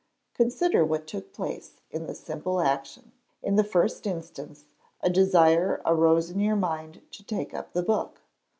Consider 0.33 0.83
what 0.83 1.05
took 1.05 1.31
place 1.31 1.73
in 1.91 2.07
the 2.07 2.15
simple 2.15 2.59
action. 2.59 3.11
In 3.43 3.53
the 3.55 3.63
first 3.63 4.07
instance, 4.07 4.65
a 5.01 5.11
desire 5.11 5.79
arose 5.85 6.31
in 6.31 6.39
your 6.39 6.55
mind 6.55 7.01
to 7.11 7.23
take 7.23 7.53
up 7.53 7.73
the 7.73 7.83
book. 7.83 8.19